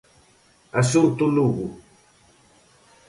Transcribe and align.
Asunto 0.81 1.23
Lugo. 1.35 1.65